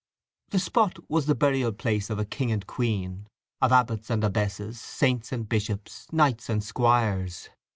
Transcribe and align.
The 0.49 0.57
spot 0.57 0.97
was 1.11 1.27
the 1.27 1.35
burial 1.35 1.71
place 1.71 2.09
of 2.09 2.17
a 2.17 2.25
king 2.25 2.51
and 2.51 2.63
a 2.63 2.65
queen, 2.65 3.27
of 3.61 3.71
abbots 3.71 4.09
and 4.09 4.23
abbesses, 4.23 4.81
saints 4.81 5.31
and 5.31 5.47
bishops, 5.47 6.07
knights 6.11 6.49
and 6.49 6.63
squires. 6.63 7.49